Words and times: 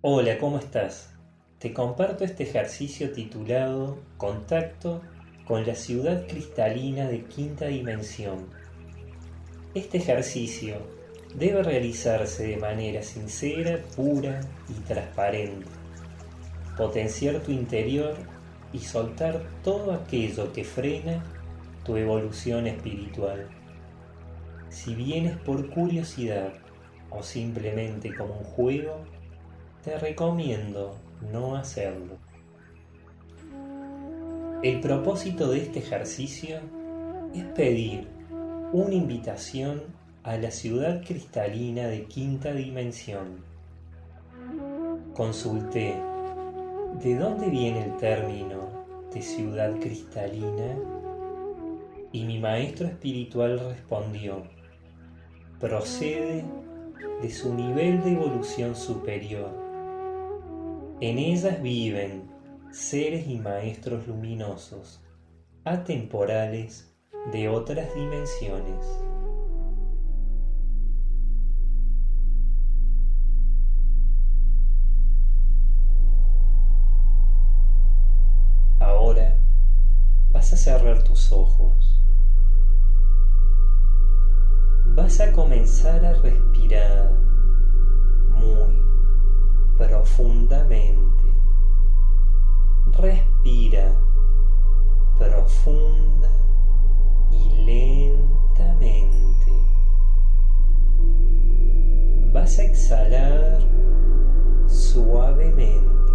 Hola, 0.00 0.38
¿cómo 0.38 0.58
estás? 0.58 1.12
Te 1.58 1.72
comparto 1.72 2.22
este 2.22 2.44
ejercicio 2.44 3.10
titulado 3.10 3.98
Contacto 4.16 5.02
con 5.44 5.66
la 5.66 5.74
ciudad 5.74 6.24
cristalina 6.28 7.08
de 7.08 7.24
quinta 7.24 7.66
dimensión. 7.66 8.46
Este 9.74 9.98
ejercicio 9.98 10.76
debe 11.34 11.64
realizarse 11.64 12.46
de 12.46 12.58
manera 12.58 13.02
sincera, 13.02 13.80
pura 13.96 14.40
y 14.68 14.74
transparente. 14.86 15.66
Potenciar 16.76 17.40
tu 17.40 17.50
interior 17.50 18.14
y 18.72 18.78
soltar 18.78 19.42
todo 19.64 19.92
aquello 19.92 20.52
que 20.52 20.62
frena 20.62 21.24
tu 21.84 21.96
evolución 21.96 22.68
espiritual. 22.68 23.48
Si 24.68 24.94
vienes 24.94 25.36
por 25.38 25.68
curiosidad 25.70 26.52
o 27.10 27.24
simplemente 27.24 28.14
como 28.14 28.38
un 28.38 28.44
juego, 28.44 29.17
te 29.84 29.98
recomiendo 29.98 30.96
no 31.32 31.56
hacerlo. 31.56 32.16
El 34.62 34.80
propósito 34.80 35.50
de 35.50 35.58
este 35.62 35.78
ejercicio 35.78 36.58
es 37.32 37.44
pedir 37.44 38.08
una 38.72 38.94
invitación 38.94 39.82
a 40.24 40.36
la 40.36 40.50
ciudad 40.50 41.02
cristalina 41.06 41.86
de 41.86 42.06
quinta 42.06 42.52
dimensión. 42.52 43.44
Consulté 45.14 45.94
de 47.02 47.14
dónde 47.14 47.48
viene 47.48 47.84
el 47.84 47.96
término 47.98 48.68
de 49.14 49.22
ciudad 49.22 49.78
cristalina 49.78 50.76
y 52.10 52.24
mi 52.24 52.38
maestro 52.38 52.88
espiritual 52.88 53.60
respondió, 53.60 54.42
procede 55.60 56.44
de 57.22 57.30
su 57.30 57.54
nivel 57.54 58.02
de 58.02 58.12
evolución 58.12 58.74
superior 58.74 59.67
en 61.00 61.18
ellas 61.18 61.62
viven 61.62 62.28
seres 62.72 63.28
y 63.28 63.38
maestros 63.38 64.06
luminosos, 64.08 65.00
atemporales 65.64 66.92
de 67.32 67.48
otras 67.48 67.94
dimensiones. 67.94 68.84
Ahora 78.80 79.36
vas 80.32 80.52
a 80.52 80.56
cerrar 80.56 81.04
tus 81.04 81.30
ojos. 81.30 82.02
Vas 84.96 85.20
a 85.20 85.30
comenzar 85.30 86.04
a 86.04 86.12
respirar 86.14 87.12
muy 88.30 88.77
profundamente. 89.78 91.32
Respira 92.90 93.94
profunda 95.16 96.28
y 97.30 97.64
lentamente. 97.64 99.52
Vas 102.32 102.58
a 102.58 102.64
exhalar 102.64 103.60
suavemente. 104.66 106.12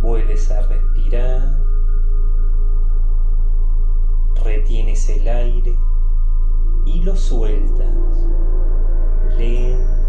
Vuelves 0.00 0.50
a 0.50 0.60
respirar. 0.60 1.58
Retienes 4.44 5.08
el 5.08 5.28
aire 5.28 5.78
y 6.84 7.02
lo 7.02 7.16
sueltas 7.16 7.94
lentamente 9.38 9.99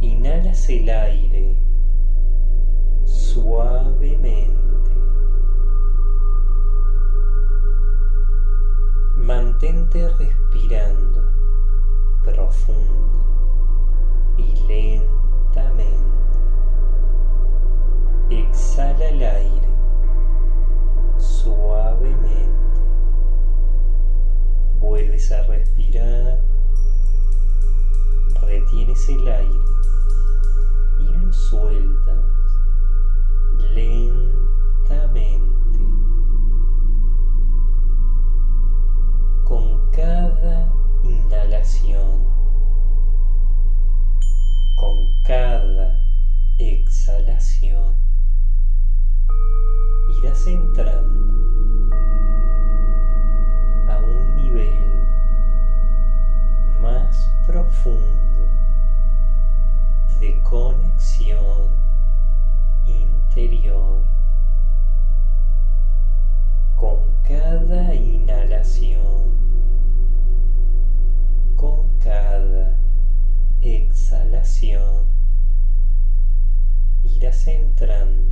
Inhalas 0.00 0.68
el 0.68 0.90
aire 0.90 1.56
suavemente. 3.04 4.90
Mantente 9.16 10.08
respirando 10.08 11.32
profunda 12.22 13.24
y 14.36 14.54
lentamente. 14.66 15.98
Exhala 18.30 19.08
el 19.08 19.22
aire 19.22 19.68
suavemente. 21.16 22.80
Vuelves 24.80 25.32
a 25.32 25.42
respirar, 25.44 26.47
retienes 28.48 29.06
el 29.10 29.28
aire 29.28 29.60
y 31.00 31.12
lo 31.18 31.30
sueltas 31.32 32.24
lentamente. 33.74 35.18
Con 39.44 39.90
cada 39.90 40.72
inhalación, 41.04 42.24
con 44.76 44.96
cada 45.24 46.00
exhalación, 46.58 47.96
irás 50.22 50.46
entrando 50.46 51.17
irás 77.30 78.27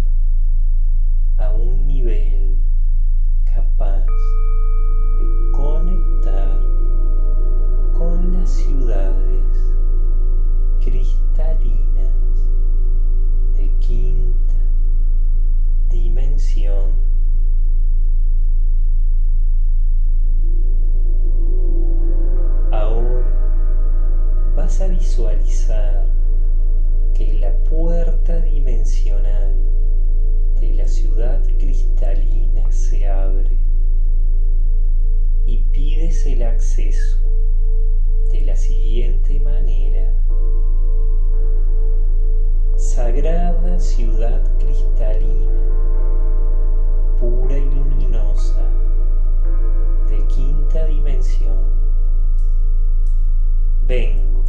Vengo 53.86 54.44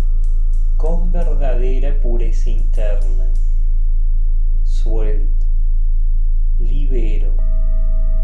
con 0.78 1.12
verdadera 1.12 2.00
pureza 2.02 2.50
interna, 2.50 3.26
suelto, 4.64 5.46
libero 6.60 7.36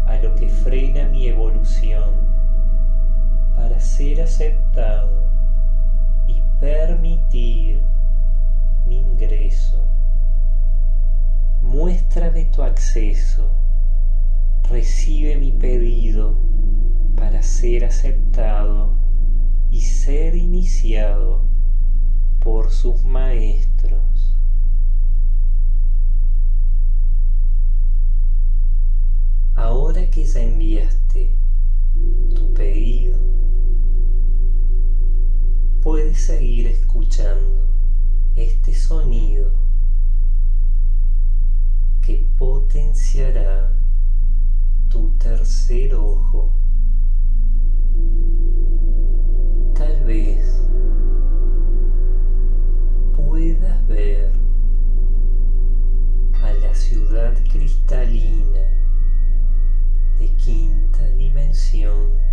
a 0.06 0.16
lo 0.22 0.34
que 0.34 0.48
frena 0.48 1.08
mi 1.08 1.28
evolución 1.28 2.14
para 3.56 3.78
ser 3.80 4.20
aceptado 4.20 5.30
y 6.26 6.42
permitir 6.60 7.82
mi 8.86 8.98
ingreso. 8.98 9.88
Muéstrame 11.62 12.44
tu 12.46 12.62
acceso, 12.62 13.50
recibe 14.68 15.36
mi 15.38 15.52
pedido 15.52 16.36
para 17.24 17.42
ser 17.42 17.86
aceptado 17.86 18.98
y 19.70 19.80
ser 19.80 20.36
iniciado 20.36 21.48
por 22.38 22.70
sus 22.70 23.02
maestros. 23.02 24.36
Ahora 29.54 30.10
que 30.10 30.26
ya 30.26 30.42
enviaste 30.42 31.34
tu 32.34 32.52
pedido, 32.52 33.18
puedes 35.80 36.26
seguir 36.26 36.66
escuchando 36.66 37.74
este 38.34 38.74
sonido 38.74 39.50
que 42.02 42.28
potenciará 42.36 43.82
tu 44.90 45.16
tercer 45.16 45.94
ojo 45.94 46.63
vez 50.04 50.60
puedas 53.16 53.86
ver 53.86 54.30
a 56.42 56.52
la 56.52 56.74
ciudad 56.74 57.34
cristalina 57.50 58.60
de 60.18 60.28
quinta 60.36 61.06
dimensión. 61.08 62.23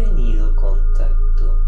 Tenido 0.00 0.56
contacto 0.56 1.58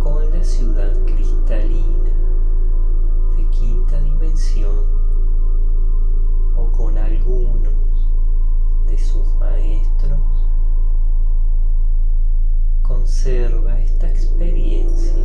con 0.00 0.30
la 0.30 0.44
ciudad 0.44 0.92
cristalina 1.06 2.12
de 3.34 3.48
quinta 3.48 3.98
dimensión 4.00 4.84
o 6.56 6.70
con 6.72 6.98
algunos 6.98 7.72
de 8.86 8.98
sus 8.98 9.26
maestros, 9.36 10.20
conserva 12.82 13.80
esta 13.80 14.10
experiencia 14.10 15.24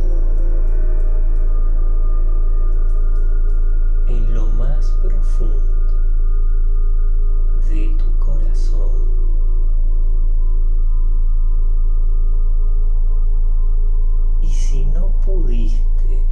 en 4.06 4.32
lo 4.32 4.46
más 4.46 4.92
profundo 5.02 5.97
pudiste 15.28 16.24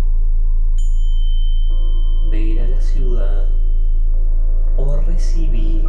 ver 2.31 2.61
a 2.61 2.69
la 2.69 2.81
ciudad 2.81 3.47
o 4.79 4.97
recibir 5.03 5.85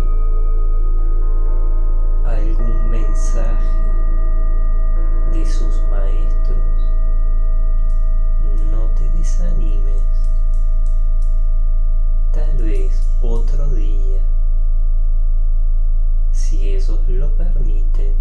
algún 2.25 2.89
mensaje 2.89 3.79
de 5.31 5.45
sus 5.45 5.81
maestros, 5.89 6.57
no 8.71 8.89
te 8.97 9.09
desanimes. 9.11 10.03
Tal 12.33 12.57
vez 12.57 13.07
otro 13.21 13.69
día, 13.69 14.21
si 16.31 16.73
ellos 16.73 17.07
lo 17.07 17.33
permiten, 17.37 18.17